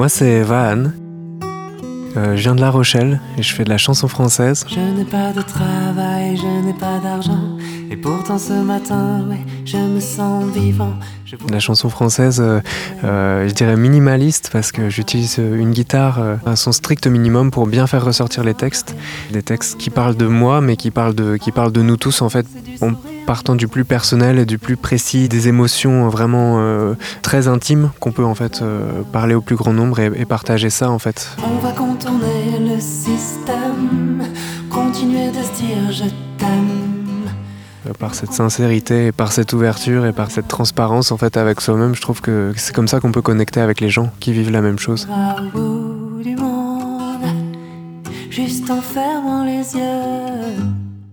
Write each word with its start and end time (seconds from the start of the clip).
Moi, 0.00 0.08
c'est 0.08 0.40
Vahan. 0.40 0.92
Euh, 2.16 2.34
je 2.34 2.40
viens 2.40 2.54
de 2.54 2.60
La 2.62 2.70
Rochelle 2.70 3.20
et 3.36 3.42
je 3.42 3.54
fais 3.54 3.64
de 3.64 3.68
la 3.68 3.76
chanson 3.76 4.08
française. 4.08 4.64
Je 4.66 4.80
n'ai 4.80 5.04
pas 5.04 5.30
de 5.34 5.42
travail, 5.42 6.38
je 6.38 6.66
n'ai 6.66 6.72
pas 6.72 6.98
d'argent. 7.02 7.58
Et 7.92 7.96
pourtant 7.96 8.38
ce 8.38 8.52
matin, 8.52 9.26
ouais, 9.28 9.44
je 9.64 9.76
me 9.76 9.98
sens 9.98 10.44
vivant. 10.54 10.92
Je 11.24 11.34
La 11.50 11.58
chanson 11.58 11.88
française, 11.88 12.40
euh, 12.40 12.60
euh, 13.02 13.48
je 13.48 13.52
dirais 13.52 13.76
minimaliste 13.76 14.50
parce 14.52 14.70
que 14.70 14.88
j'utilise 14.88 15.38
une 15.38 15.72
guitare 15.72 16.20
euh, 16.20 16.36
à 16.46 16.54
son 16.54 16.70
strict 16.70 17.08
minimum 17.08 17.50
pour 17.50 17.66
bien 17.66 17.88
faire 17.88 18.04
ressortir 18.04 18.44
les 18.44 18.54
textes. 18.54 18.94
Des 19.32 19.42
textes 19.42 19.76
qui 19.76 19.90
parlent 19.90 20.16
de 20.16 20.28
moi 20.28 20.60
mais 20.60 20.76
qui 20.76 20.92
parlent 20.92 21.16
de, 21.16 21.36
qui 21.36 21.50
parlent 21.50 21.72
de 21.72 21.82
nous 21.82 21.96
tous 21.96 22.22
en 22.22 22.28
fait. 22.28 22.46
En 22.80 22.92
partant 23.26 23.56
du 23.56 23.66
plus 23.66 23.84
personnel 23.84 24.38
et 24.38 24.46
du 24.46 24.58
plus 24.58 24.76
précis, 24.76 25.28
des 25.28 25.48
émotions 25.48 26.08
vraiment 26.08 26.58
euh, 26.58 26.94
très 27.22 27.48
intimes 27.48 27.90
qu'on 27.98 28.12
peut 28.12 28.24
en 28.24 28.36
fait 28.36 28.62
euh, 28.62 29.02
parler 29.12 29.34
au 29.34 29.40
plus 29.40 29.56
grand 29.56 29.72
nombre 29.72 29.98
et, 29.98 30.12
et 30.14 30.26
partager 30.26 30.70
ça 30.70 30.90
en 30.90 31.00
fait. 31.00 31.28
On 31.42 31.58
va 31.58 31.72
contourner 31.72 32.56
le 32.60 32.80
système, 32.80 34.22
continuer 34.70 35.30
de 35.30 35.42
se 35.42 35.60
dire 35.60 35.90
je 35.90 36.04
t'aime. 36.38 36.89
Euh, 37.86 37.92
Par 37.98 38.14
cette 38.14 38.32
sincérité, 38.32 39.06
et 39.06 39.12
par 39.12 39.32
cette 39.32 39.52
ouverture 39.52 40.04
et 40.04 40.12
par 40.12 40.30
cette 40.30 40.48
transparence 40.48 41.12
en 41.12 41.16
fait 41.16 41.36
avec 41.36 41.60
soi-même, 41.60 41.94
je 41.94 42.02
trouve 42.02 42.20
que 42.20 42.52
c'est 42.56 42.74
comme 42.74 42.88
ça 42.88 43.00
qu'on 43.00 43.12
peut 43.12 43.22
connecter 43.22 43.60
avec 43.60 43.80
les 43.80 43.88
gens 43.88 44.10
qui 44.20 44.32
vivent 44.32 44.50
la 44.50 44.60
même 44.60 44.78
chose. 44.78 45.06
Va 45.08 45.36
au 45.42 45.50
bout 45.50 46.22
du 46.22 46.36
monde, 46.36 47.24
juste 48.30 48.70
en 48.70 48.82
fermant 48.82 49.44
les 49.44 49.74
yeux. 49.74 50.62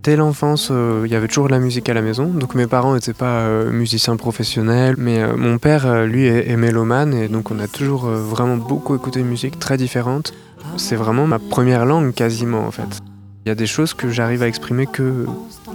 Dès 0.02 0.16
l'enfance, 0.16 0.68
euh, 0.70 1.02
il 1.06 1.12
y 1.12 1.16
avait 1.16 1.28
toujours 1.28 1.48
de 1.48 1.52
la 1.52 1.58
musique 1.58 1.88
à 1.88 1.94
la 1.94 2.02
maison. 2.02 2.26
Donc 2.26 2.54
mes 2.54 2.66
parents 2.66 2.94
n'étaient 2.94 3.12
pas 3.12 3.40
euh, 3.40 3.70
musiciens 3.70 4.16
professionnels, 4.16 4.94
mais 4.96 5.20
euh, 5.22 5.36
mon 5.36 5.58
père, 5.58 6.04
lui, 6.04 6.26
est, 6.26 6.48
est 6.50 6.56
mélomane 6.56 7.14
et 7.14 7.28
donc 7.28 7.50
on 7.50 7.58
a 7.58 7.66
toujours 7.66 8.06
vraiment 8.06 8.56
beaucoup 8.56 8.94
écouté 8.94 9.20
de 9.20 9.26
musique 9.26 9.58
très 9.58 9.76
différente. 9.76 10.32
C'est 10.76 10.96
vraiment 10.96 11.26
ma 11.26 11.38
première 11.38 11.84
langue 11.86 12.12
quasiment 12.14 12.66
en 12.66 12.70
fait. 12.70 13.00
Il 13.48 13.52
y 13.52 13.52
a 13.52 13.54
des 13.54 13.66
choses 13.66 13.94
que 13.94 14.10
j'arrive 14.10 14.42
à 14.42 14.46
exprimer 14.46 14.86
que, 14.86 15.24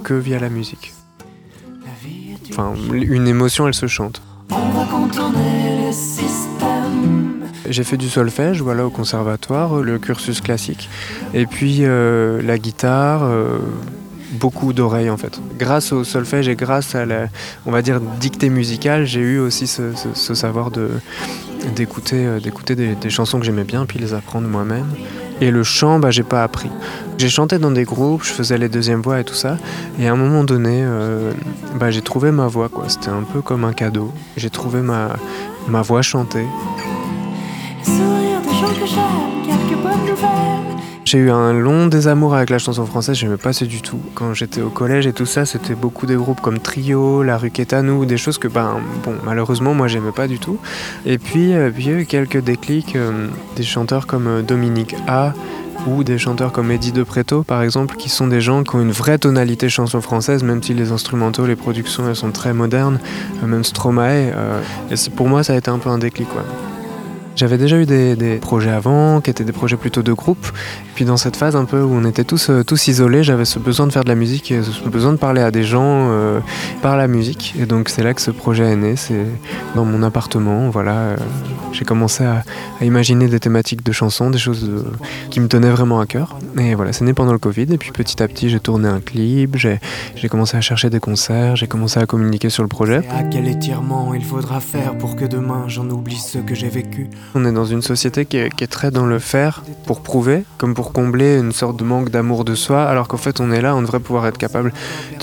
que 0.04 0.14
via 0.14 0.38
la 0.38 0.50
musique. 0.50 0.94
Enfin, 2.52 2.76
une 2.94 3.28
émotion, 3.28 3.68
elle 3.68 3.74
se 3.74 3.88
chante. 3.88 4.22
J'ai 7.68 7.84
fait 7.84 7.98
du 7.98 8.10
solfège, 8.10 8.62
voilà, 8.62 8.86
au 8.86 8.92
conservatoire, 8.92 9.78
le 9.78 9.98
cursus 9.98 10.40
classique. 10.40 10.88
Et 11.34 11.48
puis 11.48 11.80
euh, 11.80 12.44
la 12.44 12.60
guitare, 12.60 13.24
euh, 13.24 13.58
beaucoup 14.34 14.72
d'oreilles 14.72 15.10
en 15.10 15.18
fait. 15.18 15.42
Grâce 15.58 15.94
au 15.94 16.04
solfège 16.04 16.48
et 16.48 16.56
grâce 16.56 16.94
à 16.94 17.08
la, 17.08 17.26
on 17.66 17.72
va 17.72 17.82
dire, 17.82 18.00
dictée 18.00 18.50
musicale, 18.50 19.06
j'ai 19.06 19.22
eu 19.22 19.40
aussi 19.40 19.66
ce 19.66 20.36
savoir 20.36 20.70
de 20.70 20.92
d'écouter 21.76 22.26
euh, 22.26 22.40
d'écouter 22.40 22.76
des, 22.76 23.10
chansons 23.10 23.40
que 23.40 23.46
j'aimais 23.46 23.64
bien, 23.64 23.86
puis 23.86 24.00
les 24.00 24.14
apprendre 24.14 24.48
moi-même. 24.48 24.88
Et 25.42 25.52
le 25.52 25.64
chant, 25.64 26.00
bah, 26.00 26.12
j'ai 26.12 26.24
pas 26.24 26.44
appris. 26.44 26.70
J'ai 27.18 27.30
chanté 27.30 27.58
dans 27.58 27.72
des 27.72 27.84
groupes, 27.84 28.24
je 28.24 28.32
faisais 28.32 28.58
les 28.58 28.70
deuxièmes 28.70 29.02
voix 29.02 29.20
et 29.20 29.24
tout 29.24 29.34
ça. 29.34 29.58
Et 30.00 30.08
à 30.08 30.14
un 30.14 30.16
moment 30.16 30.44
donné, 30.44 30.82
euh, 30.84 31.32
bah, 31.80 31.92
j'ai 31.92 32.02
trouvé 32.02 32.32
ma 32.32 32.48
voix, 32.48 32.70
quoi. 32.70 32.86
C'était 32.88 33.10
un 33.10 33.24
peu 33.24 33.42
comme 33.42 33.64
un 33.64 33.74
cadeau. 33.74 34.14
J'ai 34.38 34.50
trouvé 34.50 34.82
ma, 34.82 35.16
ma 35.68 35.82
voix 35.82 36.02
chantée. 36.02 36.46
J'ai 41.14 41.20
eu 41.20 41.30
un 41.30 41.54
long 41.54 41.86
désamour 41.86 42.34
avec 42.34 42.50
la 42.50 42.58
chanson 42.58 42.88
française, 42.88 43.16
j'aimais 43.16 43.38
pas 43.38 43.54
ça 43.54 43.68
du 43.68 43.84
tout. 43.84 44.00
Quand 44.16 44.34
j'étais 44.34 44.64
au 44.64 44.70
collège 44.70 45.06
et 45.06 45.14
tout 45.14 45.28
ça, 45.28 45.46
c'était 45.46 45.76
beaucoup 45.76 46.08
des 46.08 46.16
groupes 46.16 46.42
comme 46.42 46.58
Trio, 46.58 47.22
La 47.22 47.38
Rue 47.38 47.52
Quétanou, 47.52 48.06
des 48.06 48.18
choses 48.18 48.40
que, 48.40 48.48
ben, 48.48 48.78
bon, 49.04 49.14
malheureusement, 49.24 49.76
moi 49.76 49.88
j'aimais 49.88 50.12
pas 50.12 50.28
du 50.28 50.40
tout. 50.40 50.58
Et 51.06 51.20
puis, 51.20 51.54
euh, 51.54 51.70
puis 51.70 51.84
il 51.84 51.92
y 51.92 51.94
a 51.94 52.00
eu 52.00 52.06
quelques 52.08 52.40
déclics, 52.40 52.96
euh, 52.96 53.28
des 53.56 53.62
chanteurs 53.62 54.08
comme 54.08 54.26
euh, 54.26 54.42
Dominique 54.42 54.96
A, 55.08 55.34
ou 55.86 56.04
des 56.04 56.18
chanteurs 56.18 56.52
comme 56.52 56.72
Eddie 56.72 56.92
De 56.92 57.04
Preto, 57.04 57.44
par 57.44 57.62
exemple, 57.62 57.96
qui 57.96 58.10
sont 58.10 58.26
des 58.26 58.42
gens 58.42 58.64
qui 58.64 58.76
ont 58.76 58.82
une 58.82 58.90
vraie 58.90 59.20
tonalité 59.20 59.70
chanson 59.70 60.02
française, 60.02 60.42
même 60.42 60.64
si 60.64 60.74
les 60.74 60.92
instrumentaux, 60.92 61.46
les 61.46 61.56
productions, 61.56 62.10
elles 62.10 62.16
sont 62.16 62.32
très 62.32 62.56
modernes, 62.56 63.00
même 63.46 63.64
Stromae. 63.64 64.32
euh, 64.34 64.62
et 64.90 64.96
pour 65.16 65.28
moi, 65.30 65.44
ça 65.44 65.54
a 65.54 65.58
été 65.58 65.70
un 65.70 65.78
peu 65.78 65.90
un 65.90 66.00
déclic, 66.00 66.28
quoi. 66.30 66.44
J'avais 67.36 67.58
déjà 67.58 67.78
eu 67.78 67.86
des, 67.86 68.16
des 68.16 68.38
projets 68.38 68.72
avant, 68.72 69.22
qui 69.22 69.30
étaient 69.30 69.44
des 69.44 69.52
projets 69.52 69.78
plutôt 69.78 70.04
de 70.04 70.14
groupe. 70.14 70.48
Puis 70.96 71.06
dans 71.06 71.18
cette 71.18 71.36
phase 71.36 71.56
un 71.56 71.66
peu 71.66 71.82
où 71.82 71.92
on 71.92 72.06
était 72.06 72.24
tous, 72.24 72.50
euh, 72.50 72.64
tous 72.64 72.88
isolés, 72.88 73.24
j'avais 73.24 73.46
ce 73.46 73.58
besoin 73.58 73.88
de 73.88 73.92
faire 73.92 74.04
de 74.04 74.10
la 74.10 74.16
musique 74.16 74.52
et 74.52 74.62
ce 74.62 74.88
besoin 74.88 75.12
de 75.12 75.18
parler 75.18 75.42
à 75.42 75.50
des 75.50 75.64
gens 75.64 76.10
euh, 76.12 76.40
par 76.82 76.98
la 76.98 77.08
musique. 77.08 77.56
Et 77.60 77.66
donc 77.66 77.90
c'est 77.90 78.04
là 78.04 78.14
que 78.14 78.22
ce 78.22 78.30
projet 78.30 78.66
est 78.66 78.76
né. 78.76 78.96
C'est 78.96 79.26
dans 79.76 79.86
mon 79.86 80.04
appartement. 80.04 80.70
Voilà, 80.70 80.94
euh, 80.94 81.18
j'ai 81.72 81.86
commencé 81.86 82.24
à, 82.24 82.44
imaginer 82.82 83.28
des 83.28 83.40
thématiques 83.40 83.84
de 83.84 83.92
chansons, 83.92 84.30
des 84.30 84.38
choses 84.38 84.70
qui 85.30 85.40
me 85.40 85.48
tenaient 85.48 85.70
vraiment 85.70 86.00
à 86.00 86.06
cœur. 86.06 86.38
Et 86.60 86.76
voilà, 86.76 86.94
c'est 86.94 87.06
né 87.06 87.14
pendant 87.14 87.32
le 87.32 87.40
Covid. 87.40 87.68
Et 87.72 87.78
puis 87.78 87.92
petit 87.92 88.22
à 88.22 88.28
petit, 88.28 88.50
j'ai 88.50 88.60
tourné 88.60 88.88
un 88.88 89.00
clip, 89.00 89.56
j'ai 89.56 89.80
commencé 90.30 90.58
à 90.58 90.62
chercher 90.62 90.90
des 90.90 91.00
concerts, 91.00 91.56
j'ai 91.56 91.68
commencé 91.68 92.00
à 92.00 92.06
communiquer 92.06 92.50
sur 92.50 92.62
le 92.62 92.70
projet. 92.70 93.02
Et 93.04 93.10
à 93.10 93.24
quel 93.24 93.48
étirement 93.48 94.14
il 94.14 94.24
faudra 94.24 94.60
faire 94.60 94.98
pour 94.98 95.16
que 95.16 95.26
demain 95.26 95.64
j'en 95.68 95.90
oublie 95.90 96.18
ce 96.18 96.40
que 96.40 96.54
j'ai 96.54 96.70
vécu? 96.70 97.10
On 97.36 97.46
est 97.46 97.52
dans 97.52 97.66
une 97.66 97.82
société 97.82 98.26
qui 98.26 98.38
est, 98.38 98.68
très 98.68 98.92
dans 98.92 99.06
le 99.06 99.20
faire 99.20 99.64
pour 99.86 100.02
prouver, 100.02 100.46
comme 100.58 100.74
pour 100.74 100.94
combler 100.94 101.38
une 101.38 101.52
sorte 101.52 101.78
de 101.78 101.84
manque 101.84 102.10
d'amour 102.10 102.46
de 102.46 102.56
soi, 102.56 102.84
alors 102.84 103.08
qu'en 103.08 103.18
fait 103.18 103.40
on 103.40 103.52
est 103.52 103.62
là, 103.62 103.76
on 103.76 103.82
devrait 103.82 104.00
pouvoir 104.00 104.28
être 104.28 104.38
capable 104.38 104.74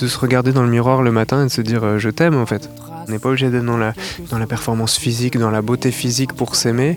de 0.00 0.06
se 0.06 0.18
regarder 0.18 0.52
dans 0.52 0.62
le 0.62 0.70
miroir 0.70 1.02
le 1.02 1.12
matin 1.12 1.42
et 1.42 1.44
de 1.44 1.50
se 1.50 1.60
dire 1.60 1.84
euh, 1.84 1.98
je 1.98 2.10
t'aime 2.10 2.36
en 2.36 2.46
fait. 2.46 2.68
On 3.10 3.12
n'est 3.12 3.18
pas 3.18 3.30
obligé 3.30 3.50
d'être 3.50 3.64
dans 3.64 3.76
la, 3.76 3.92
dans 4.30 4.38
la 4.38 4.46
performance 4.46 4.96
physique, 4.96 5.36
dans 5.36 5.50
la 5.50 5.62
beauté 5.62 5.90
physique 5.90 6.32
pour 6.32 6.54
s'aimer. 6.54 6.96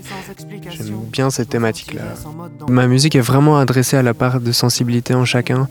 J'aime 0.70 0.94
bien 1.10 1.28
cette 1.30 1.48
thématique-là. 1.48 2.02
Ma 2.68 2.86
musique 2.86 3.16
est 3.16 3.20
vraiment 3.20 3.58
adressée 3.58 3.96
à 3.96 4.02
la 4.04 4.14
part 4.14 4.38
de 4.40 4.52
sensibilité 4.52 5.12
en 5.14 5.24
chacun 5.24 5.66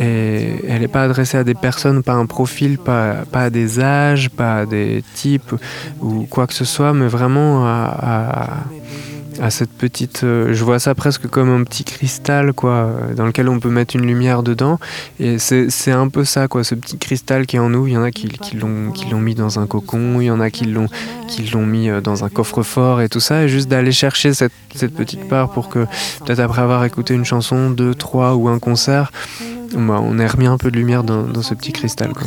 et 0.00 0.56
elle 0.68 0.80
n'est 0.80 0.88
pas 0.88 1.04
adressée 1.04 1.36
à 1.36 1.44
des 1.44 1.54
personnes, 1.54 2.02
pas 2.02 2.14
un 2.14 2.26
profil, 2.26 2.76
pas, 2.76 3.18
pas 3.30 3.42
à 3.44 3.50
des 3.50 3.78
âges, 3.78 4.30
pas 4.30 4.56
à 4.62 4.66
des 4.66 5.04
types 5.14 5.54
ou 6.02 6.26
quoi 6.28 6.48
que 6.48 6.54
ce 6.54 6.64
soit, 6.64 6.92
mais 6.92 7.06
vraiment 7.06 7.64
à, 7.64 7.96
à- 8.02 8.50
à 9.40 9.50
cette 9.50 9.70
petite. 9.70 10.22
euh, 10.24 10.52
je 10.52 10.64
vois 10.64 10.78
ça 10.78 10.94
presque 10.94 11.26
comme 11.28 11.50
un 11.50 11.64
petit 11.64 11.84
cristal, 11.84 12.52
quoi, 12.52 12.70
euh, 12.70 13.14
dans 13.14 13.26
lequel 13.26 13.48
on 13.48 13.60
peut 13.60 13.70
mettre 13.70 13.96
une 13.96 14.06
lumière 14.06 14.42
dedans. 14.42 14.78
Et 15.20 15.38
c'est 15.38 15.90
un 15.92 16.08
peu 16.08 16.24
ça, 16.24 16.48
quoi, 16.48 16.64
ce 16.64 16.74
petit 16.74 16.98
cristal 16.98 17.46
qui 17.46 17.56
est 17.56 17.58
en 17.58 17.70
nous. 17.70 17.86
Il 17.86 17.94
y 17.94 17.96
en 17.96 18.02
a 18.02 18.10
qui, 18.10 18.28
qui 18.28 18.56
l'ont 18.56 19.20
mis 19.20 19.34
dans 19.34 19.58
un 19.58 19.66
cocon, 19.66 20.20
il 20.20 20.26
y 20.26 20.30
en 20.30 20.40
a 20.40 20.50
qui 20.50 20.66
l'ont 20.66 21.66
mis 21.66 21.88
euh, 21.88 22.00
dans 22.00 22.24
un 22.24 22.28
coffre-fort 22.28 23.00
et 23.00 23.08
tout 23.08 23.20
ça. 23.20 23.44
Et 23.44 23.48
juste 23.48 23.68
d'aller 23.68 23.92
chercher 23.92 24.34
cette, 24.34 24.52
cette 24.74 24.94
petite 24.94 25.28
part 25.28 25.50
pour 25.50 25.68
que, 25.68 25.86
peut-être 26.24 26.40
après 26.40 26.62
avoir 26.62 26.84
écouté 26.84 27.14
une 27.14 27.24
chanson, 27.24 27.70
deux, 27.70 27.94
trois 27.94 28.34
ou 28.34 28.48
un 28.48 28.58
concert, 28.58 29.10
on 29.76 30.18
ait 30.18 30.26
remis 30.26 30.46
un 30.46 30.58
peu 30.58 30.70
de 30.70 30.76
lumière 30.76 31.04
dans, 31.04 31.22
dans 31.22 31.42
ce 31.42 31.54
petit 31.54 31.72
cristal, 31.72 32.12
quoi. 32.12 32.24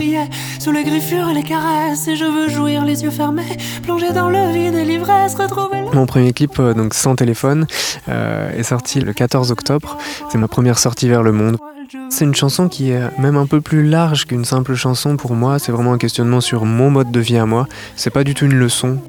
sous 0.60 0.72
les 0.72 0.84
griffures 0.84 1.30
et 1.30 1.34
les 1.34 1.44
caresses 1.44 2.08
et 2.08 2.16
je 2.16 2.26
veux 2.26 2.50
jouir 2.50 2.86
les 2.86 3.04
yeux 3.04 3.12
fermés, 3.12 3.58
plonger 3.84 4.12
dans 4.12 4.30
le 4.30 4.52
vide 4.54 4.76
et 4.76 4.86
l'ivresse, 4.86 5.36
retrouver 5.36 5.82
le... 5.82 5.96
Mon 5.96 6.06
premier 6.06 6.34
clip, 6.34 6.60
euh, 6.60 6.74
donc 6.74 6.94
sans 6.94 7.16
téléphone, 7.16 7.68
euh, 8.10 8.52
est 8.52 8.64
sorti 8.64 9.00
le 9.00 9.14
14 9.14 9.52
octobre. 9.52 9.98
C'est 10.30 10.38
ma 10.38 10.48
première 10.48 10.80
sortie 10.80 11.08
vers 11.08 11.24
le 11.24 11.32
monde. 11.32 11.58
C'est 12.10 12.26
une 12.26 12.36
chanson 12.36 12.68
qui 12.68 12.92
est 12.92 13.02
même 13.18 13.38
un 13.38 13.46
peu 13.46 13.62
plus 13.62 13.84
large 13.88 14.26
qu'une 14.26 14.46
simple 14.46 14.76
chanson 14.76 15.16
pour 15.16 15.34
moi. 15.34 15.60
C'est 15.60 15.72
vraiment 15.72 15.94
un 15.94 15.98
questionnement 15.98 16.42
sur 16.42 16.66
mon 16.66 16.90
mode 16.90 17.12
de 17.12 17.20
vie 17.20 17.38
à 17.38 17.46
moi. 17.46 17.68
C'est 17.96 18.10
pas 18.10 18.24
du 18.24 18.34
tout 18.34 18.46
une 18.46 18.56
leçon. 18.56 19.00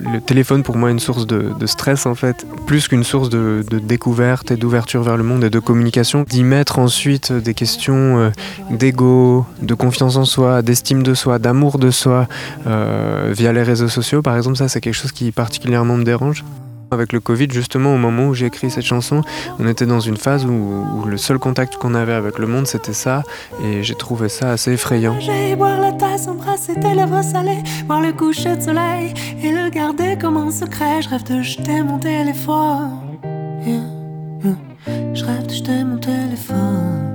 Le 0.00 0.20
téléphone 0.20 0.62
pour 0.62 0.76
moi 0.76 0.90
est 0.90 0.92
une 0.92 0.98
source 0.98 1.26
de, 1.26 1.54
stress 1.66 2.06
en 2.06 2.14
fait, 2.14 2.46
plus 2.66 2.88
qu'une 2.88 3.04
source 3.04 3.28
de, 3.28 3.64
découverte 3.70 4.50
et 4.50 4.56
d'ouverture 4.56 5.02
vers 5.02 5.16
le 5.16 5.24
monde 5.24 5.44
et 5.44 5.50
de 5.50 5.58
communication. 5.58 6.24
D'y 6.28 6.44
mettre 6.44 6.78
ensuite 6.78 7.32
des 7.32 7.54
questions 7.54 8.18
euh, 8.18 8.30
d'ego, 8.70 9.46
de 9.62 9.74
confiance 9.74 10.16
en 10.16 10.24
soi, 10.24 10.62
d'estime 10.62 11.02
de 11.02 11.14
soi, 11.14 11.38
d'amour 11.38 11.78
de 11.78 11.90
soi 11.90 12.28
euh, 12.66 13.32
via 13.36 13.52
les 13.52 13.62
réseaux 13.62 13.88
sociaux 13.88 14.22
par 14.22 14.36
exemple, 14.36 14.56
ça 14.56 14.68
c'est 14.68 14.80
quelque 14.80 14.94
chose 14.94 15.12
qui 15.12 15.32
particulièrement 15.32 15.96
me 15.96 16.04
dérange. 16.04 16.44
Avec 16.90 17.12
le 17.12 17.20
Covid, 17.20 17.48
justement, 17.50 17.94
au 17.94 17.98
moment 17.98 18.28
où 18.28 18.34
j'ai 18.34 18.46
écrit 18.46 18.70
cette 18.70 18.84
chanson, 18.84 19.22
on 19.58 19.68
était 19.68 19.84
dans 19.84 20.00
une 20.00 20.16
phase 20.16 20.46
où, 20.46 20.50
où 20.50 21.04
le 21.04 21.18
seul 21.18 21.38
contact 21.38 21.76
qu'on 21.76 21.94
avait 21.94 22.14
avec 22.14 22.38
le 22.38 22.46
monde, 22.46 22.66
c'était 22.66 22.94
ça, 22.94 23.22
et 23.62 23.82
j'ai 23.82 23.94
trouvé 23.94 24.30
ça 24.30 24.52
assez 24.52 24.72
effrayant. 24.72 25.20
J'ai 25.20 25.54
boire 25.54 25.78
la 25.80 25.92
tasse, 25.92 26.28
embrasser 26.28 26.74
tes 26.74 26.94
lèvres 26.94 27.22
salées, 27.22 27.62
voir 27.86 28.00
le 28.00 28.12
coucher 28.12 28.56
de 28.56 28.62
soleil 28.62 29.12
et 29.42 29.52
le 29.52 29.68
garder 29.68 30.16
comme 30.18 30.38
un 30.38 30.50
secret. 30.50 31.02
Je 31.02 31.10
rêve 31.10 31.24
de 31.24 31.42
jeter 31.42 31.82
mon 31.82 31.98
téléphone. 31.98 32.90
Je 35.12 35.24
rêve 35.24 35.46
de 35.46 35.52
jeter 35.52 35.84
mon 35.84 35.98
téléphone. 35.98 37.08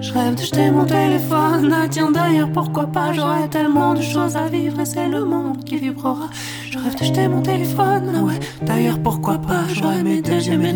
Je 0.00 0.12
rêve 0.14 0.36
de 0.36 0.40
jeter 0.40 0.70
mon 0.70 0.84
téléphone. 0.84 1.74
Ah 1.74 1.86
tiens 1.90 2.10
d'ailleurs 2.10 2.50
pourquoi 2.50 2.86
pas? 2.86 3.12
J'aurais 3.12 3.48
tellement 3.48 3.92
de 3.94 4.00
choses 4.00 4.36
à 4.36 4.46
vivre 4.46 4.80
et 4.80 4.86
c'est 4.86 5.08
le 5.08 5.24
monde 5.24 5.64
qui 5.64 5.76
vibrera. 5.76 6.30
Je 6.70 6.78
rêve 6.78 6.96
d'acheter 6.96 7.28
mon 7.28 7.40
téléphone, 7.40 8.12
ah 8.14 8.22
ouais. 8.22 8.38
D'ailleurs, 8.60 8.98
pourquoi 9.02 9.38
pas? 9.38 9.66
J'aurais 9.72 10.02
mes 10.02 10.20
deux 10.20 10.48
yeux, 10.48 10.58
mes 10.58 10.74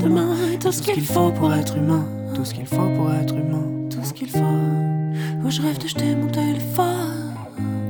tout 0.58 0.72
ce 0.72 0.80
qu'il 0.80 1.04
faut 1.04 1.30
pour 1.32 1.52
être 1.52 1.76
humain. 1.76 2.06
Tout 2.34 2.46
ce 2.46 2.54
qu'il 2.54 2.66
faut 2.66 2.88
pour 2.96 3.12
être 3.12 3.34
humain. 3.34 3.64
Tout 3.90 4.02
ce 4.02 4.14
qu'il 4.14 4.30
faut. 4.30 4.38
Moi, 4.38 5.50
je 5.50 5.60
rêve 5.60 5.78
d'acheter 5.78 6.14
mon 6.14 6.28
téléphone. 6.28 7.34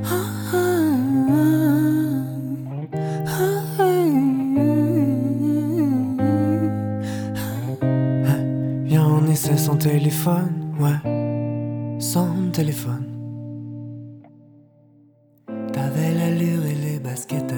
Ah, 0.05 0.11
ah, 0.53 0.59
eh, 9.29 9.35
C'est 9.35 9.57
sans 9.57 9.77
téléphone, 9.77 10.73
ouais, 10.79 11.99
sans 11.99 12.49
téléphone. 12.51 13.05
T'avais 15.73 16.13
l'allure 16.13 16.65
et 16.65 16.75
les 16.75 16.99
baskets 16.99 17.51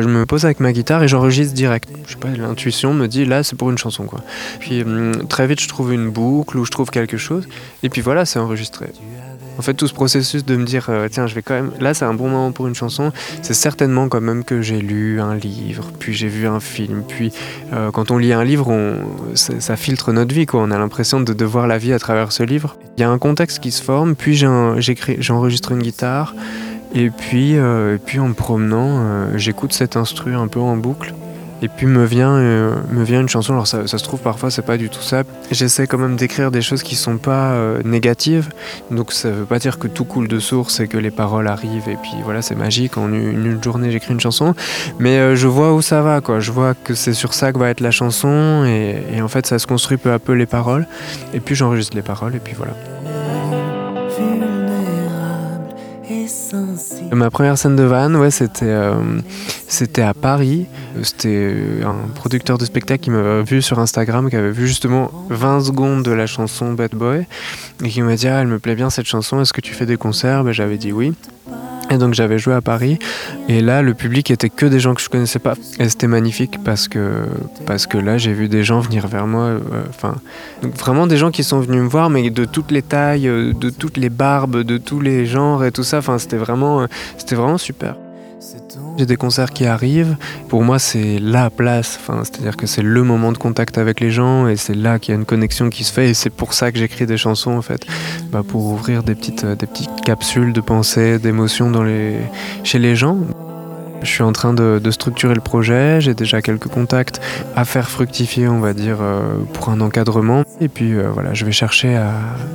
je 0.00 0.08
me 0.08 0.26
pose 0.26 0.44
avec 0.44 0.60
ma 0.60 0.72
guitare 0.72 1.02
et 1.02 1.08
j'enregistre 1.08 1.54
direct. 1.54 1.88
Je 2.06 2.12
sais 2.12 2.18
pas, 2.18 2.28
l'intuition 2.28 2.94
me 2.94 3.06
dit 3.06 3.24
là 3.24 3.42
c'est 3.42 3.56
pour 3.56 3.70
une 3.70 3.78
chanson 3.78 4.04
quoi. 4.04 4.20
Puis 4.60 4.82
hum, 4.82 5.26
très 5.28 5.46
vite 5.46 5.60
je 5.60 5.68
trouve 5.68 5.92
une 5.92 6.10
boucle 6.10 6.58
ou 6.58 6.64
je 6.64 6.70
trouve 6.70 6.90
quelque 6.90 7.16
chose 7.16 7.48
et 7.82 7.88
puis 7.88 8.00
voilà 8.00 8.24
c'est 8.24 8.38
enregistré. 8.38 8.86
En 9.58 9.62
fait 9.62 9.74
tout 9.74 9.86
ce 9.86 9.94
processus 9.94 10.44
de 10.44 10.56
me 10.56 10.64
dire 10.64 10.86
euh, 10.88 11.08
tiens 11.10 11.26
je 11.26 11.34
vais 11.34 11.42
quand 11.42 11.54
même 11.54 11.70
là 11.80 11.94
c'est 11.94 12.04
un 12.04 12.14
bon 12.14 12.28
moment 12.28 12.52
pour 12.52 12.66
une 12.66 12.74
chanson, 12.74 13.12
c'est 13.42 13.54
certainement 13.54 14.08
quand 14.08 14.20
même 14.20 14.44
que 14.44 14.60
j'ai 14.62 14.80
lu 14.80 15.20
un 15.20 15.34
livre, 15.34 15.90
puis 15.98 16.12
j'ai 16.12 16.28
vu 16.28 16.46
un 16.46 16.60
film, 16.60 17.02
puis 17.06 17.32
euh, 17.72 17.90
quand 17.90 18.10
on 18.10 18.18
lit 18.18 18.32
un 18.32 18.44
livre 18.44 18.72
ça, 19.34 19.76
filtre 19.76 20.12
notre 20.12 20.34
vie 20.34 20.46
quoi. 20.46 20.60
On 20.60 20.70
a 20.70 20.78
l'impression 20.78 21.20
de 21.20 21.44
voir 21.44 21.66
la 21.66 21.78
vie 21.78 21.92
à 21.92 21.98
travers 21.98 22.32
ce 22.32 22.42
livre. 22.42 22.76
Il 22.96 23.00
y 23.00 23.04
a 23.04 23.10
un 23.10 23.18
contexte 23.18 23.60
qui 23.60 23.70
se 23.70 23.82
forme, 23.82 24.14
puis 24.14 24.36
j'enregistre 24.36 25.72
une 25.72 25.82
guitare. 25.82 26.34
Et 26.94 27.10
puis, 27.10 27.56
euh, 27.56 27.96
et 27.96 27.98
puis 27.98 28.18
en 28.18 28.28
me 28.28 28.34
promenant, 28.34 28.98
euh, 29.00 29.36
j'écoute 29.36 29.72
cet 29.72 29.96
instru 29.96 30.34
un 30.34 30.48
peu 30.48 30.60
en 30.60 30.76
boucle. 30.76 31.14
Et 31.62 31.68
puis 31.68 31.86
me 31.86 32.04
vient, 32.04 32.34
euh, 32.34 32.74
me 32.90 33.02
vient 33.02 33.22
une 33.22 33.30
chanson, 33.30 33.54
alors 33.54 33.66
ça, 33.66 33.86
se 33.86 34.04
trouve 34.04 34.20
parfois 34.20 34.50
c'est 34.50 34.60
pas 34.60 34.76
du 34.76 34.90
tout 34.90 35.00
ça. 35.00 35.22
J'essaie 35.50 35.86
quand 35.86 35.96
même 35.96 36.16
d'écrire 36.16 36.50
des 36.50 36.60
choses 36.60 36.82
qui 36.82 36.96
sont 36.96 37.16
pas 37.16 37.58
négatives, 37.82 38.50
donc 38.90 39.10
ça 39.10 39.30
veut 39.30 39.46
pas 39.46 39.58
dire 39.58 39.78
que 39.78 39.88
tout 39.88 40.04
coule 40.04 40.28
de 40.28 40.38
source 40.38 40.80
et 40.80 40.86
que 40.86 40.98
les 40.98 41.10
paroles 41.10 41.48
arrivent 41.48 41.88
et 41.88 41.96
puis 41.96 42.12
voilà 42.22 42.42
c'est 42.42 42.56
magique, 42.56 42.98
en 42.98 43.10
une, 43.10 43.58
journée 43.64 43.90
j'écris 43.90 44.12
une 44.12 44.20
chanson, 44.20 44.54
mais 44.98 45.34
je 45.34 45.48
vois 45.48 45.72
où 45.72 45.80
ça 45.80 46.02
va 46.02 46.20
quoi, 46.20 46.40
je 46.40 46.52
vois 46.52 46.74
que 46.74 46.92
c'est 46.92 47.14
sur 47.14 47.32
ça 47.32 47.54
que 47.54 47.58
va 47.58 47.70
être 47.70 47.80
la 47.80 47.90
chanson 47.90 48.66
et 48.66 49.22
en 49.22 49.28
fait 49.28 49.46
ça 49.46 49.58
se 49.58 49.66
construit 49.66 49.96
peu 49.96 50.12
à 50.12 50.18
peu 50.18 50.34
les 50.34 50.46
paroles, 50.46 50.86
et 51.32 51.40
puis 51.40 51.54
j'enregistre 51.54 51.96
les 51.96 52.02
paroles 52.02 52.34
et 52.34 52.40
puis 52.40 52.52
voilà. 52.54 52.74
Ma 57.12 57.30
première 57.30 57.58
scène 57.58 57.76
de 57.76 57.82
van, 57.82 58.12
ouais, 58.14 58.30
c'était 58.30 58.66
euh, 58.66 58.94
c'était 59.68 60.02
à 60.02 60.14
Paris. 60.14 60.66
C'était 61.02 61.54
un 61.84 62.08
producteur 62.14 62.58
de 62.58 62.64
spectacle 62.64 63.02
qui 63.02 63.10
m'avait 63.10 63.42
vu 63.42 63.62
sur 63.62 63.78
Instagram, 63.78 64.30
qui 64.30 64.36
avait 64.36 64.50
vu 64.50 64.66
justement 64.66 65.10
20 65.30 65.60
secondes 65.60 66.02
de 66.02 66.12
la 66.12 66.26
chanson 66.26 66.72
Bad 66.72 66.92
Boy 66.92 67.26
et 67.84 67.88
qui 67.88 68.02
m'a 68.02 68.16
dit 68.16 68.28
ah, 68.28 68.40
elle 68.40 68.48
me 68.48 68.58
plaît 68.58 68.74
bien 68.74 68.90
cette 68.90 69.06
chanson. 69.06 69.40
Est-ce 69.40 69.52
que 69.52 69.60
tu 69.60 69.74
fais 69.74 69.86
des 69.86 69.96
concerts? 69.96 70.44
Ben, 70.44 70.52
J'avais 70.52 70.78
dit 70.78 70.92
oui. 70.92 71.14
Donc 71.98 72.14
j'avais 72.14 72.38
joué 72.38 72.54
à 72.54 72.60
Paris. 72.60 72.98
Et 73.48 73.60
là 73.60 73.82
le 73.82 73.94
public 73.94 74.30
était 74.30 74.50
que 74.50 74.66
des 74.66 74.80
gens 74.80 74.94
que 74.94 75.00
je 75.00 75.08
connaissais 75.08 75.38
pas. 75.38 75.54
Et 75.78 75.88
c'était 75.88 76.06
magnifique 76.06 76.62
parce 76.64 76.88
que 76.88 77.24
parce 77.66 77.86
que 77.86 77.98
là 77.98 78.18
j'ai 78.18 78.32
vu 78.32 78.48
des 78.48 78.64
gens 78.64 78.80
venir 78.80 79.06
vers 79.06 79.26
moi 79.26 79.42
euh, 79.42 79.60
enfin 79.88 80.14
vraiment 80.62 81.06
des 81.06 81.16
gens 81.16 81.30
qui 81.30 81.44
sont 81.44 81.60
venus 81.60 81.82
me 81.82 81.88
voir 81.88 82.10
mais 82.10 82.30
de 82.30 82.44
toutes 82.44 82.70
les 82.70 82.82
tailles 82.82 83.28
euh, 83.28 83.52
de 83.52 83.70
toutes 83.70 83.96
les 83.96 84.10
barbes 84.10 84.62
de 84.62 84.78
tous 84.78 85.00
les 85.00 85.26
genres 85.26 85.64
et 85.64 85.72
tout 85.72 85.84
ça. 85.84 85.98
Enfin 85.98 86.18
c'était 86.18 86.36
vraiment 86.36 86.82
euh, 86.82 86.86
c'était 87.18 87.36
vraiment 87.36 87.58
super. 87.58 87.96
J'ai 88.98 89.06
des 89.06 89.16
concerts 89.16 89.50
qui 89.50 89.66
arrivent. 89.66 90.16
Pour 90.48 90.62
moi, 90.62 90.78
c'est 90.78 91.18
la 91.18 91.50
place. 91.50 91.98
Enfin, 92.00 92.22
c'est-à-dire 92.24 92.56
que 92.56 92.66
c'est 92.66 92.82
le 92.82 93.02
moment 93.02 93.32
de 93.32 93.38
contact 93.38 93.78
avec 93.78 94.00
les 94.00 94.10
gens 94.10 94.48
et 94.48 94.56
c'est 94.56 94.74
là 94.74 94.98
qu'il 94.98 95.12
y 95.12 95.16
a 95.16 95.18
une 95.18 95.26
connexion 95.26 95.68
qui 95.70 95.84
se 95.84 95.92
fait. 95.92 96.10
Et 96.10 96.14
c'est 96.14 96.30
pour 96.30 96.54
ça 96.54 96.72
que 96.72 96.78
j'écris 96.78 97.06
des 97.06 97.18
chansons, 97.18 97.52
en 97.52 97.62
fait, 97.62 97.84
bah, 98.30 98.42
pour 98.46 98.64
ouvrir 98.64 99.02
des 99.02 99.14
petites, 99.14 99.44
euh, 99.44 99.54
des 99.54 99.66
petites 99.66 100.00
capsules 100.02 100.52
de 100.52 100.60
pensée, 100.60 101.18
d'émotions 101.18 101.70
chez 102.64 102.78
les 102.78 102.96
gens. 102.96 103.18
Je 104.02 104.08
suis 104.08 104.22
en 104.22 104.32
train 104.32 104.54
de, 104.54 104.80
structurer 104.90 105.34
le 105.34 105.40
projet, 105.40 106.00
j'ai 106.00 106.14
déjà 106.14 106.40
quelques 106.42 106.68
contacts 106.68 107.20
à 107.56 107.64
faire 107.64 107.88
fructifier, 107.88 108.48
on 108.48 108.60
va 108.60 108.72
dire, 108.72 108.98
euh, 109.00 109.38
pour 109.52 109.68
un 109.68 109.80
encadrement. 109.80 110.44
Et 110.60 110.68
puis 110.68 110.94
euh, 110.94 111.08
voilà, 111.12 111.34
je 111.34 111.44
vais 111.44 111.52
chercher 111.52 112.00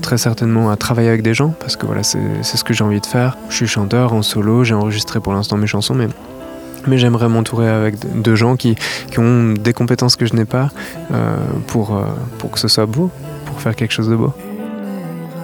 très 0.02 0.18
certainement 0.18 0.72
à 0.72 0.76
travailler 0.76 1.10
avec 1.10 1.22
des 1.22 1.34
gens, 1.34 1.54
parce 1.60 1.76
que 1.76 1.86
voilà, 1.86 2.04
c'est 2.04 2.44
ce 2.44 2.64
que 2.64 2.74
j'ai 2.74 2.84
envie 2.84 3.02
de 3.02 3.06
faire. 3.06 3.38
Je 3.50 3.56
suis 3.56 3.68
chanteur 3.68 4.14
en 4.14 4.22
solo, 4.22 4.64
j'ai 4.64 4.74
enregistré 4.74 5.20
pour 5.20 5.34
l'instant 5.34 5.58
mes 5.58 5.68
chansons, 5.68 5.96
mais 5.96 6.08
mais 6.88 6.98
j'aimerais 6.98 7.30
m'entourer 7.30 7.70
avec 7.70 8.22
de 8.22 8.34
gens 8.34 8.56
qui, 8.56 8.76
qui, 9.12 9.20
ont 9.20 9.54
des 9.54 9.72
compétences 9.72 10.16
que 10.16 10.26
je 10.26 10.34
n'ai 10.34 10.46
pas 10.46 10.72
euh, 11.14 11.36
pour, 11.68 12.04
pour 12.40 12.50
que 12.50 12.60
ce 12.60 12.68
soit 12.68 12.88
beau, 12.88 13.12
pour 13.46 13.62
faire 13.62 13.76
quelque 13.76 13.92
chose 13.92 14.10
de 14.10 14.16
beau. 14.16 14.34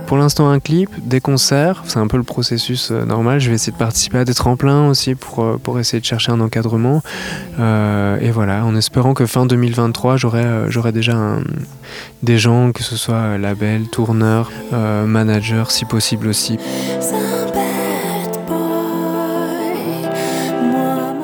Pour 0.07 0.15
l'instant, 0.15 0.49
un 0.49 0.61
clip, 0.61 0.89
des 1.05 1.19
concerts, 1.19 1.83
c'est 1.85 1.99
un 1.99 2.07
peu 2.07 2.15
le 2.15 2.23
processus 2.23 2.91
euh, 2.91 3.03
normal. 3.03 3.41
Je 3.41 3.49
vais 3.49 3.55
essayer 3.55 3.73
de 3.73 3.77
participer 3.77 4.19
à 4.19 4.23
des 4.23 4.33
tremplins 4.33 4.87
aussi 4.87 5.15
pour, 5.15 5.43
euh, 5.43 5.59
pour 5.61 5.79
essayer 5.79 5.99
de 5.99 6.05
chercher 6.05 6.31
un 6.31 6.39
encadrement. 6.39 7.03
Euh, 7.59 8.17
et 8.21 8.31
voilà, 8.31 8.63
en 8.63 8.73
espérant 8.77 9.13
que 9.13 9.25
fin 9.25 9.45
2023, 9.45 10.15
j'aurai 10.15 10.91
déjà 10.93 11.39
des 12.23 12.37
gens, 12.37 12.71
que 12.71 12.83
ce 12.83 12.95
soit 12.95 13.37
label, 13.37 13.89
tourneur, 13.89 14.49
manager, 14.71 15.71
si 15.71 15.83
possible 15.83 16.27
aussi. 16.27 16.57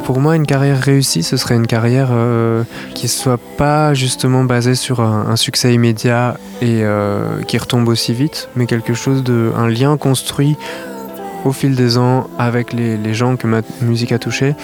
Pour 0.03 0.19
moi, 0.19 0.35
une 0.35 0.45
carrière 0.45 0.79
réussie, 0.79 1.23
ce 1.23 1.37
serait 1.37 1.55
une 1.55 1.65
carrière 1.65 2.09
euh, 2.11 2.63
qui 2.93 3.05
ne 3.05 3.09
soit 3.09 3.39
pas 3.57 3.93
justement 3.93 4.43
basée 4.43 4.75
sur 4.75 4.99
un, 4.99 5.35
succès 5.37 5.73
immédiat 5.73 6.37
et 6.61 6.83
euh, 6.83 7.41
qui 7.43 7.57
retombe 7.57 7.87
aussi 7.87 8.13
vite, 8.13 8.49
mais 8.57 8.65
quelque 8.65 8.93
chose 8.93 9.23
de, 9.23 9.51
un 9.55 9.69
lien 9.69 9.95
construit 9.95 10.57
au 11.45 11.51
fil 11.51 11.75
des 11.75 11.97
ans 11.97 12.27
avec 12.37 12.73
les, 12.73 13.13
gens 13.13 13.35
que 13.35 13.47
ma 13.47 13.61
musique 13.81 14.11
a 14.11 14.19
touché 14.19 14.55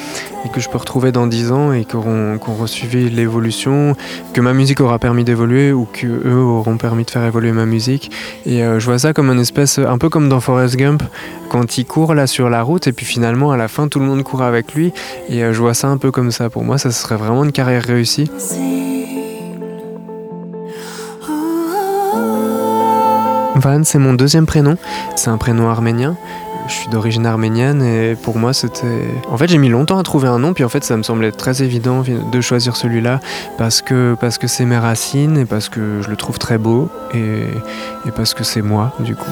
et 0.45 0.49
que 0.49 0.59
je 0.59 0.69
peux 0.69 0.77
retrouver 0.77 1.11
dans 1.11 1.27
10 1.27 1.51
ans 1.51 1.73
et 1.73 1.85
qui 1.85 1.95
auront, 1.95 2.39
suivi 2.65 3.09
l'évolution, 3.09 3.95
que 4.33 4.41
ma 4.41 4.53
musique 4.53 4.81
aura 4.81 4.99
permis 4.99 5.23
d'évoluer 5.23 5.71
ou 5.71 5.85
qu'eux 5.85 6.33
auront 6.33 6.77
permis 6.77 7.03
de 7.03 7.11
faire 7.11 7.23
évoluer 7.23 7.51
ma 7.51 7.65
musique. 7.65 8.11
Et 8.45 8.63
euh, 8.63 8.79
je 8.79 8.85
vois 8.85 8.99
ça 8.99 9.13
comme 9.13 9.29
une 9.29 9.39
espèce, 9.39 9.79
un 9.79 9.97
peu 9.97 10.09
comme 10.09 10.29
dans 10.29 10.39
Forrest 10.39 10.75
Gump, 10.77 11.03
quand 11.49 11.77
il 11.77 11.85
court 11.85 12.13
là 12.13 12.27
sur 12.27 12.49
la 12.49 12.63
route 12.63 12.87
et 12.87 12.91
puis 12.91 13.05
finalement 13.05 13.51
à 13.51 13.57
la 13.57 13.67
fin 13.67 13.87
tout 13.87 13.99
le 13.99 14.05
monde 14.05 14.23
court 14.23 14.41
avec 14.41 14.73
lui. 14.73 14.93
Et 15.29 15.43
euh, 15.43 15.53
je 15.53 15.59
vois 15.59 15.73
ça 15.73 15.87
un 15.87 15.97
peu 15.97 16.11
comme 16.11 16.31
ça. 16.31 16.49
Pour 16.49 16.63
moi, 16.63 16.77
ça 16.77 16.91
serait 16.91 17.17
vraiment 17.17 17.43
une 17.43 17.51
carrière 17.51 17.83
réussie. 17.83 18.29
Van, 23.59 23.83
c'est 23.83 23.99
mon 23.99 24.13
deuxième 24.13 24.45
prénom. 24.45 24.77
C'est 25.15 25.29
un 25.29 25.37
prénom 25.37 25.69
arménien. 25.69 26.15
Je 26.69 26.73
suis 26.75 26.87
d'origine 26.89 27.25
arménienne 27.25 27.81
et 27.81 28.15
pour 28.15 28.37
moi 28.37 28.53
c'était... 28.53 29.09
En 29.29 29.37
fait 29.37 29.47
j'ai 29.47 29.57
mis 29.57 29.69
longtemps 29.69 29.97
à 29.97 30.03
trouver 30.03 30.27
un 30.27 30.37
nom 30.37 30.53
puis 30.53 30.63
en 30.63 30.69
fait 30.69 30.83
ça 30.83 30.95
me 30.95 31.03
semblait 31.03 31.31
très 31.31 31.63
évident 31.63 32.03
de 32.03 32.41
choisir 32.41 32.75
celui-là 32.75 33.19
parce 33.57 33.81
que 33.81 34.15
parce 34.21 34.37
que 34.37 34.47
c'est 34.47 34.65
mes 34.65 34.77
racines 34.77 35.37
et 35.37 35.45
parce 35.45 35.67
que 35.67 36.01
je 36.01 36.09
le 36.09 36.15
trouve 36.15 36.37
très 36.37 36.59
beau 36.59 36.89
et, 37.13 37.43
et 38.05 38.11
parce 38.15 38.33
que 38.33 38.43
c'est 38.43 38.61
moi 38.61 38.93
du 38.99 39.15
coup. 39.15 39.31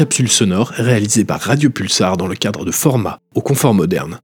Capsule 0.00 0.30
sonore 0.30 0.68
réalisée 0.68 1.26
par 1.26 1.42
Radio 1.42 1.68
Pulsar 1.68 2.16
dans 2.16 2.26
le 2.26 2.34
cadre 2.34 2.64
de 2.64 2.70
Format, 2.70 3.20
au 3.34 3.42
confort 3.42 3.74
moderne. 3.74 4.20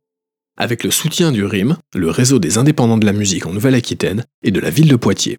Avec 0.57 0.83
le 0.83 0.91
soutien 0.91 1.33
du 1.33 1.45
RIM, 1.45 1.77
le 1.95 2.09
réseau 2.09 2.39
des 2.39 2.57
indépendants 2.57 2.97
de 2.97 3.05
la 3.05 3.13
musique 3.13 3.45
en 3.45 3.53
Nouvelle-Aquitaine, 3.53 4.25
et 4.43 4.51
de 4.51 4.59
la 4.59 4.71
ville 4.71 4.89
de 4.89 4.97
Poitiers. 4.97 5.37